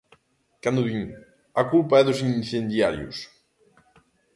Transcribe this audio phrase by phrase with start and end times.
[0.63, 1.09] Cando din:
[1.61, 3.17] a culpa é dos incendiarios.